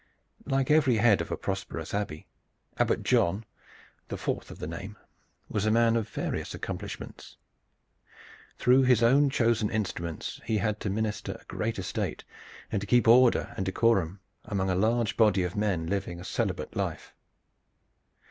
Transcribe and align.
Like 0.47 0.71
every 0.71 0.97
head 0.97 1.21
of 1.21 1.29
a 1.29 1.37
prosperous 1.37 1.93
Abbey, 1.93 2.25
Abbot 2.79 3.03
John, 3.03 3.45
the 4.07 4.17
fourth 4.17 4.49
of 4.49 4.57
the 4.57 4.65
name, 4.65 4.97
was 5.47 5.67
a 5.67 5.69
man 5.69 5.95
of 5.95 6.09
various 6.09 6.55
accomplishments. 6.55 7.37
Through 8.57 8.81
his 8.81 9.03
own 9.03 9.29
chosen 9.29 9.69
instruments 9.69 10.41
he 10.43 10.57
had 10.57 10.79
to 10.79 10.89
minister 10.89 11.37
a 11.39 11.45
great 11.45 11.77
estate 11.77 12.23
and 12.71 12.81
to 12.81 12.87
keep 12.87 13.07
order 13.07 13.53
and 13.55 13.63
decorum 13.63 14.19
among 14.43 14.71
a 14.71 14.75
large 14.75 15.17
body 15.17 15.43
of 15.43 15.55
men 15.55 15.85
living 15.85 16.19
a 16.19 16.23
celibate 16.23 16.75
life. 16.75 17.13